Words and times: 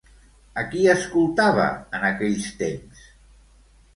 A 0.59 0.61
qui 0.71 0.79
escoltava 0.93 1.67
en 1.99 2.07
aquells 2.09 2.47
temps? 2.63 3.05